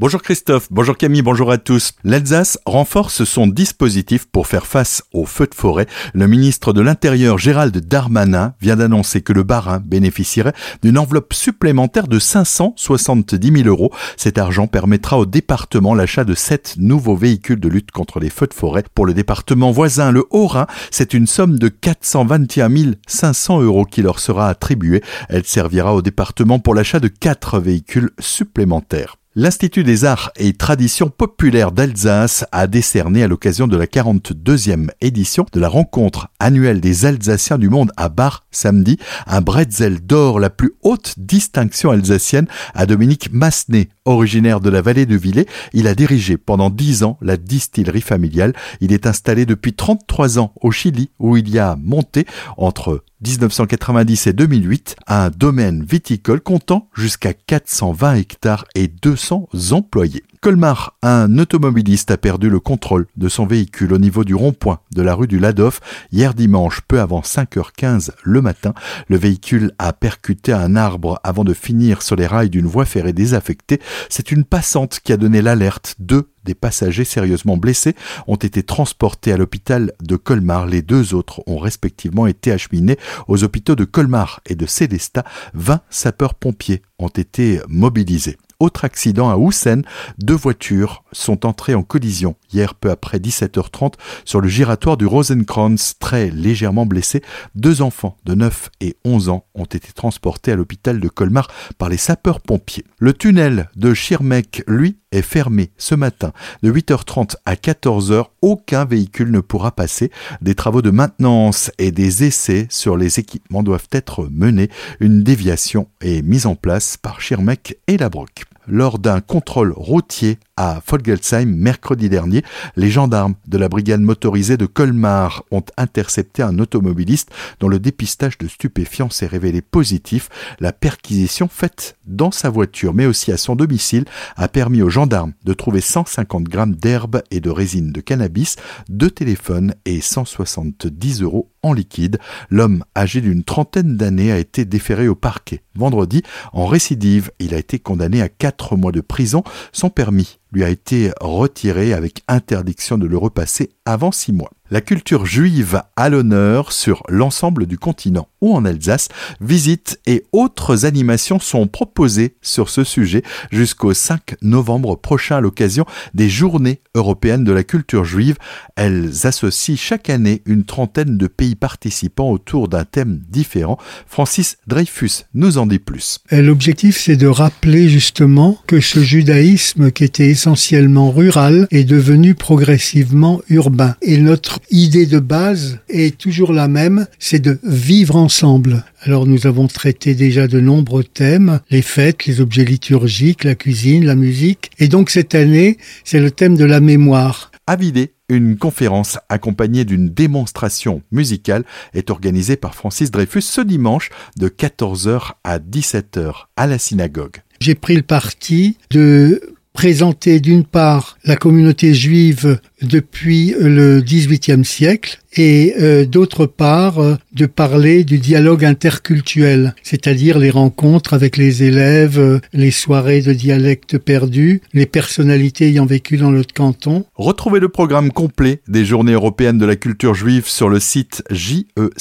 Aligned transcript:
Bonjour 0.00 0.22
Christophe, 0.22 0.68
bonjour 0.70 0.96
Camille, 0.96 1.22
bonjour 1.22 1.50
à 1.50 1.58
tous. 1.58 1.90
L'Alsace 2.04 2.56
renforce 2.66 3.24
son 3.24 3.48
dispositif 3.48 4.26
pour 4.26 4.46
faire 4.46 4.64
face 4.64 5.02
aux 5.12 5.24
feux 5.24 5.48
de 5.48 5.56
forêt. 5.56 5.88
Le 6.14 6.28
ministre 6.28 6.72
de 6.72 6.80
l'Intérieur 6.80 7.36
Gérald 7.36 7.76
Darmanin 7.76 8.54
vient 8.60 8.76
d'annoncer 8.76 9.22
que 9.22 9.32
le 9.32 9.42
Barin 9.42 9.80
bénéficierait 9.80 10.52
d'une 10.84 10.98
enveloppe 10.98 11.34
supplémentaire 11.34 12.06
de 12.06 12.20
570 12.20 13.62
000 13.64 13.68
euros. 13.68 13.92
Cet 14.16 14.38
argent 14.38 14.68
permettra 14.68 15.18
au 15.18 15.26
département 15.26 15.96
l'achat 15.96 16.22
de 16.22 16.36
sept 16.36 16.76
nouveaux 16.78 17.16
véhicules 17.16 17.58
de 17.58 17.68
lutte 17.68 17.90
contre 17.90 18.20
les 18.20 18.30
feux 18.30 18.46
de 18.46 18.54
forêt. 18.54 18.84
Pour 18.94 19.04
le 19.04 19.14
département 19.14 19.72
voisin, 19.72 20.12
le 20.12 20.24
Haut-Rhin, 20.30 20.68
c'est 20.92 21.12
une 21.12 21.26
somme 21.26 21.58
de 21.58 21.66
421 21.66 22.92
500 23.08 23.62
euros 23.62 23.84
qui 23.84 24.02
leur 24.02 24.20
sera 24.20 24.48
attribuée. 24.48 25.02
Elle 25.28 25.44
servira 25.44 25.92
au 25.92 26.02
département 26.02 26.60
pour 26.60 26.76
l'achat 26.76 27.00
de 27.00 27.08
quatre 27.08 27.58
véhicules 27.58 28.10
supplémentaires. 28.20 29.17
L'Institut 29.40 29.84
des 29.84 30.04
arts 30.04 30.32
et 30.34 30.52
traditions 30.52 31.10
populaires 31.10 31.70
d'Alsace 31.70 32.44
a 32.50 32.66
décerné 32.66 33.22
à 33.22 33.28
l'occasion 33.28 33.68
de 33.68 33.76
la 33.76 33.86
42e 33.86 34.88
édition 35.00 35.46
de 35.52 35.60
la 35.60 35.68
rencontre 35.68 36.26
annuelle 36.40 36.80
des 36.80 37.06
Alsaciens 37.06 37.56
du 37.56 37.68
monde 37.68 37.92
à 37.96 38.08
Bar 38.08 38.48
samedi 38.50 38.98
un 39.28 39.40
bretzel 39.40 40.00
d'or, 40.00 40.40
la 40.40 40.50
plus 40.50 40.72
haute 40.82 41.14
distinction 41.18 41.92
alsacienne, 41.92 42.48
à 42.74 42.84
Dominique 42.84 43.32
Massenet, 43.32 43.90
originaire 44.06 44.58
de 44.58 44.70
la 44.70 44.82
vallée 44.82 45.06
de 45.06 45.14
Villers. 45.14 45.46
Il 45.72 45.86
a 45.86 45.94
dirigé 45.94 46.36
pendant 46.36 46.68
10 46.68 47.04
ans 47.04 47.16
la 47.22 47.36
distillerie 47.36 48.00
familiale. 48.00 48.54
Il 48.80 48.92
est 48.92 49.06
installé 49.06 49.46
depuis 49.46 49.72
33 49.72 50.40
ans 50.40 50.52
au 50.60 50.72
Chili 50.72 51.10
où 51.20 51.36
il 51.36 51.48
y 51.48 51.60
a 51.60 51.76
monté 51.80 52.26
entre 52.56 53.04
1990 53.26 54.28
et 54.28 54.32
2008 54.32 54.96
un 55.06 55.30
domaine 55.30 55.84
viticole 55.84 56.40
comptant 56.40 56.88
jusqu'à 56.94 57.34
420 57.34 58.14
hectares 58.14 58.64
et 58.74 58.88
200 58.88 59.48
employés. 59.72 60.24
Colmar, 60.40 60.96
un 61.02 61.36
automobiliste 61.38 62.12
a 62.12 62.16
perdu 62.16 62.48
le 62.48 62.60
contrôle 62.60 63.06
de 63.16 63.28
son 63.28 63.44
véhicule 63.44 63.92
au 63.92 63.98
niveau 63.98 64.22
du 64.22 64.36
rond-point 64.36 64.78
de 64.94 65.02
la 65.02 65.14
rue 65.14 65.26
du 65.26 65.40
Ladoff 65.40 65.80
hier 66.12 66.32
dimanche 66.32 66.80
peu 66.86 67.00
avant 67.00 67.22
5h15 67.22 68.10
le 68.22 68.40
matin. 68.40 68.72
Le 69.08 69.16
véhicule 69.16 69.72
a 69.80 69.92
percuté 69.92 70.52
un 70.52 70.76
arbre 70.76 71.18
avant 71.24 71.42
de 71.42 71.54
finir 71.54 72.02
sur 72.02 72.14
les 72.14 72.26
rails 72.26 72.50
d'une 72.50 72.66
voie 72.66 72.84
ferrée 72.84 73.12
désaffectée. 73.12 73.80
C'est 74.08 74.30
une 74.30 74.44
passante 74.44 75.00
qui 75.02 75.12
a 75.12 75.16
donné 75.16 75.42
l'alerte. 75.42 75.96
Deux 75.98 76.30
des 76.44 76.54
passagers 76.54 77.04
sérieusement 77.04 77.56
blessés 77.56 77.96
ont 78.28 78.36
été 78.36 78.62
transportés 78.62 79.32
à 79.32 79.36
l'hôpital 79.36 79.92
de 80.00 80.14
Colmar. 80.14 80.66
Les 80.66 80.82
deux 80.82 81.14
autres 81.14 81.42
ont 81.48 81.58
respectivement 81.58 82.28
été 82.28 82.52
acheminés 82.52 82.98
aux 83.26 83.42
hôpitaux 83.42 83.74
de 83.74 83.84
Colmar 83.84 84.40
et 84.46 84.54
de 84.54 84.66
Célestat. 84.66 85.24
20 85.54 85.80
sapeurs-pompiers 85.90 86.82
ont 87.00 87.08
été 87.08 87.60
mobilisés. 87.68 88.38
Autre 88.60 88.84
accident 88.84 89.30
à 89.30 89.36
Houssen, 89.36 89.84
deux 90.18 90.34
voitures 90.34 91.04
sont 91.12 91.46
entrées 91.46 91.76
en 91.76 91.84
collision 91.84 92.34
hier 92.52 92.74
peu 92.74 92.90
après 92.90 93.18
17h30 93.18 93.92
sur 94.24 94.40
le 94.40 94.48
giratoire 94.48 94.96
du 94.96 95.06
Rosenkranz, 95.06 95.94
très 96.00 96.30
légèrement 96.30 96.84
blessés. 96.84 97.22
Deux 97.54 97.82
enfants 97.82 98.16
de 98.24 98.34
9 98.34 98.70
et 98.80 98.96
11 99.04 99.28
ans 99.28 99.44
ont 99.54 99.64
été 99.64 99.92
transportés 99.92 100.50
à 100.50 100.56
l'hôpital 100.56 100.98
de 100.98 101.08
Colmar 101.08 101.46
par 101.78 101.88
les 101.88 101.98
sapeurs-pompiers. 101.98 102.84
Le 102.98 103.12
tunnel 103.12 103.68
de 103.76 103.94
Schirmeck, 103.94 104.64
lui, 104.66 104.98
est 105.12 105.22
fermé 105.22 105.70
ce 105.78 105.94
matin 105.94 106.32
de 106.62 106.72
8h30 106.72 107.36
à 107.46 107.54
14h. 107.54 108.26
Aucun 108.42 108.84
véhicule 108.84 109.30
ne 109.30 109.40
pourra 109.40 109.72
passer. 109.72 110.10
Des 110.40 110.54
travaux 110.54 110.82
de 110.82 110.90
maintenance 110.90 111.70
et 111.78 111.90
des 111.90 112.24
essais 112.24 112.66
sur 112.70 112.96
les 112.96 113.18
équipements 113.18 113.62
doivent 113.62 113.88
être 113.92 114.28
menés. 114.30 114.70
Une 115.00 115.22
déviation 115.22 115.88
est 116.00 116.22
mise 116.22 116.46
en 116.46 116.54
place 116.54 116.96
par 116.96 117.20
Schirmeck 117.20 117.78
et 117.86 117.96
la 117.96 118.08
Broc 118.08 118.44
lors 118.68 118.98
d'un 118.98 119.20
contrôle 119.20 119.72
routier 119.74 120.38
à 120.56 120.80
Folgelsheim 120.84 121.46
mercredi 121.46 122.08
dernier. 122.08 122.42
Les 122.76 122.90
gendarmes 122.90 123.34
de 123.46 123.58
la 123.58 123.68
brigade 123.68 124.00
motorisée 124.00 124.56
de 124.56 124.66
Colmar 124.66 125.44
ont 125.50 125.62
intercepté 125.76 126.42
un 126.42 126.58
automobiliste 126.58 127.30
dont 127.60 127.68
le 127.68 127.78
dépistage 127.78 128.38
de 128.38 128.48
stupéfiants 128.48 129.10
s'est 129.10 129.26
révélé 129.26 129.62
positif. 129.62 130.28
La 130.58 130.72
perquisition 130.72 131.48
faite 131.48 131.96
dans 132.06 132.30
sa 132.30 132.50
voiture 132.50 132.94
mais 132.94 133.06
aussi 133.06 133.32
à 133.32 133.36
son 133.36 133.54
domicile 133.56 134.04
a 134.36 134.48
permis 134.48 134.82
aux 134.82 134.90
gendarmes 134.90 135.32
de 135.44 135.52
trouver 135.52 135.80
150 135.80 136.44
grammes 136.44 136.74
d'herbe 136.74 137.22
et 137.30 137.40
de 137.40 137.50
résine 137.50 137.92
de 137.92 138.00
cannabis, 138.00 138.56
deux 138.88 139.10
téléphones 139.10 139.74
et 139.84 140.00
170 140.00 141.22
euros 141.22 141.50
en 141.62 141.72
liquide. 141.72 142.18
L'homme 142.50 142.84
âgé 142.96 143.20
d'une 143.20 143.44
trentaine 143.44 143.96
d'années 143.96 144.32
a 144.32 144.38
été 144.38 144.64
déféré 144.64 145.08
au 145.08 145.14
parquet. 145.14 145.62
Vendredi, 145.74 146.22
en 146.52 146.66
récidive, 146.66 147.30
il 147.38 147.54
a 147.54 147.58
été 147.58 147.78
condamné 147.78 148.20
à 148.22 148.28
mois 148.76 148.92
de 148.92 149.00
prison. 149.00 149.42
Son 149.72 149.90
permis 149.90 150.38
lui 150.52 150.64
a 150.64 150.68
été 150.68 151.12
retiré 151.20 151.92
avec 151.92 152.22
interdiction 152.28 152.98
de 152.98 153.06
le 153.06 153.16
repasser 153.16 153.70
avant 153.84 154.12
six 154.12 154.32
mois. 154.32 154.50
La 154.70 154.82
culture 154.82 155.24
juive 155.24 155.82
à 155.96 156.10
l'honneur 156.10 156.72
sur 156.72 157.02
l'ensemble 157.08 157.64
du 157.64 157.78
continent 157.78 158.28
ou 158.42 158.54
en 158.54 158.66
Alsace. 158.66 159.08
Visites 159.40 159.98
et 160.06 160.24
autres 160.32 160.84
animations 160.84 161.38
sont 161.38 161.66
proposées 161.66 162.36
sur 162.42 162.68
ce 162.68 162.84
sujet 162.84 163.22
jusqu'au 163.50 163.94
5 163.94 164.36
novembre 164.42 164.96
prochain 164.96 165.36
à 165.36 165.40
l'occasion 165.40 165.86
des 166.12 166.28
Journées 166.28 166.82
européennes 166.94 167.44
de 167.44 167.52
la 167.52 167.64
culture 167.64 168.04
juive. 168.04 168.36
Elles 168.76 169.26
associent 169.26 169.76
chaque 169.76 170.10
année 170.10 170.42
une 170.44 170.64
trentaine 170.64 171.16
de 171.16 171.26
pays 171.28 171.54
participants 171.54 172.30
autour 172.30 172.68
d'un 172.68 172.84
thème 172.84 173.22
différent. 173.30 173.78
Francis 174.06 174.58
Dreyfus 174.66 175.24
nous 175.32 175.56
en 175.56 175.66
dit 175.66 175.78
plus. 175.78 176.18
L'objectif, 176.30 177.00
c'est 177.00 177.16
de 177.16 177.26
rappeler 177.26 177.88
justement 177.88 178.58
que 178.66 178.80
ce 178.80 179.00
judaïsme 179.00 179.90
qui 179.90 180.04
était 180.04 180.28
essentiellement 180.28 181.10
rural 181.10 181.66
est 181.70 181.84
devenu 181.84 182.34
progressivement 182.34 183.40
urbain. 183.48 183.96
Et 184.02 184.18
notre 184.18 184.57
idée 184.70 185.06
de 185.06 185.18
base 185.18 185.78
est 185.88 186.16
toujours 186.16 186.52
la 186.52 186.68
même, 186.68 187.06
c'est 187.18 187.38
de 187.38 187.58
vivre 187.62 188.16
ensemble. 188.16 188.84
Alors 189.02 189.26
nous 189.26 189.46
avons 189.46 189.66
traité 189.66 190.14
déjà 190.14 190.48
de 190.48 190.60
nombreux 190.60 191.04
thèmes, 191.04 191.60
les 191.70 191.82
fêtes, 191.82 192.26
les 192.26 192.40
objets 192.40 192.64
liturgiques, 192.64 193.44
la 193.44 193.54
cuisine, 193.54 194.04
la 194.04 194.14
musique. 194.14 194.70
Et 194.78 194.88
donc 194.88 195.10
cette 195.10 195.34
année, 195.34 195.78
c'est 196.04 196.20
le 196.20 196.30
thème 196.30 196.56
de 196.56 196.64
la 196.64 196.80
mémoire. 196.80 197.50
À 197.66 197.76
vider, 197.76 198.12
une 198.28 198.56
conférence 198.56 199.18
accompagnée 199.28 199.84
d'une 199.84 200.08
démonstration 200.08 201.02
musicale 201.12 201.64
est 201.94 202.10
organisée 202.10 202.56
par 202.56 202.74
Francis 202.74 203.10
Dreyfus 203.10 203.42
ce 203.42 203.60
dimanche 203.60 204.10
de 204.36 204.48
14h 204.48 205.32
à 205.44 205.58
17h 205.58 206.32
à 206.56 206.66
la 206.66 206.78
synagogue. 206.78 207.42
J'ai 207.60 207.74
pris 207.74 207.96
le 207.96 208.02
parti 208.02 208.76
de 208.90 209.57
présenter 209.78 210.40
d'une 210.40 210.64
part 210.64 211.16
la 211.24 211.36
communauté 211.36 211.94
juive 211.94 212.58
depuis 212.82 213.54
le 213.60 214.00
XVIIIe 214.00 214.64
siècle 214.64 215.20
et 215.36 215.74
euh, 215.78 216.04
d'autre 216.04 216.46
part 216.46 216.98
euh, 216.98 217.14
de 217.32 217.46
parler 217.46 218.02
du 218.02 218.18
dialogue 218.18 218.64
interculturel, 218.64 219.76
c'est-à-dire 219.84 220.40
les 220.40 220.50
rencontres 220.50 221.14
avec 221.14 221.36
les 221.36 221.62
élèves, 221.62 222.18
euh, 222.18 222.40
les 222.52 222.72
soirées 222.72 223.22
de 223.22 223.32
dialectes 223.32 223.98
perdus, 223.98 224.62
les 224.72 224.86
personnalités 224.86 225.68
ayant 225.68 225.86
vécu 225.86 226.16
dans 226.16 226.32
notre 226.32 226.52
canton. 226.52 227.04
Retrouvez 227.14 227.60
le 227.60 227.68
programme 227.68 228.10
complet 228.10 228.60
des 228.66 228.84
Journées 228.84 229.12
européennes 229.12 229.58
de 229.58 229.66
la 229.66 229.76
culture 229.76 230.14
juive 230.16 230.48
sur 230.48 230.68
le 230.68 230.80
site 230.80 231.22
jecpj-france 231.30 231.94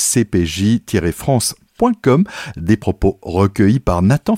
des 2.55 2.77
propos 2.77 3.19
recueillis 3.21 3.79
par 3.79 4.01
Nathan. 4.01 4.37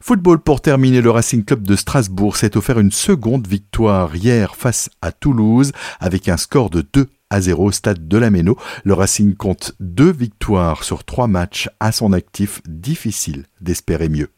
Football 0.00 0.40
pour 0.40 0.60
terminer, 0.60 1.00
le 1.00 1.10
Racing 1.10 1.44
Club 1.44 1.62
de 1.62 1.76
Strasbourg 1.76 2.36
s'est 2.36 2.56
offert 2.56 2.78
une 2.78 2.90
seconde 2.90 3.46
victoire 3.46 4.14
hier 4.16 4.56
face 4.56 4.90
à 5.02 5.12
Toulouse 5.12 5.72
avec 6.00 6.28
un 6.28 6.36
score 6.36 6.70
de 6.70 6.84
2 6.92 7.06
à 7.30 7.40
0 7.40 7.64
au 7.64 7.72
stade 7.72 8.08
de 8.08 8.18
la 8.18 8.30
Méno. 8.30 8.56
Le 8.84 8.94
Racing 8.94 9.34
compte 9.34 9.72
deux 9.80 10.12
victoires 10.12 10.84
sur 10.84 11.04
trois 11.04 11.26
matchs 11.26 11.68
à 11.80 11.92
son 11.92 12.12
actif, 12.12 12.60
difficile 12.66 13.44
d'espérer 13.60 14.08
mieux. 14.08 14.30